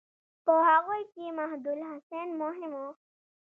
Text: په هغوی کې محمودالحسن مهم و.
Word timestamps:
په 0.45 0.53
هغوی 0.69 1.01
کې 1.13 1.35
محمودالحسن 1.37 2.27
مهم 2.41 2.71
و. 2.81 2.83